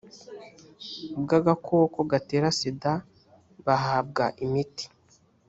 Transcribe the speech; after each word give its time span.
bw 1.21 1.29
agakoko 1.39 1.97
gatera 2.11 2.47
sida 2.59 2.93
bahabwa 3.65 4.25
imiti 4.45 4.85